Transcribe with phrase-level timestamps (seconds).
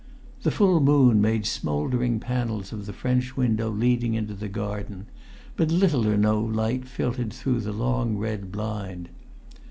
[0.41, 5.05] The full moon made smouldering panels of the French window leading into the garden,
[5.55, 9.09] but little or no light filtered through the long red blind.